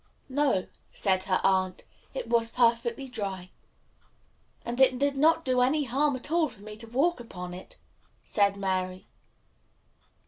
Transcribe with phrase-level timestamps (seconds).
[0.29, 1.83] "No," said her aunt,
[2.15, 3.51] "it was perfectly dry."
[4.65, 7.77] "And it did not do any harm at all for me to walk upon it,"
[8.23, 9.05] said Mary.